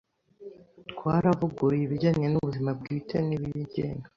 Twaravuguruye 0.91 1.83
ibijanye 1.85 2.27
n'ubuzima 2.29 2.69
bwite 2.79 3.17
n'ibigenga 3.27 4.07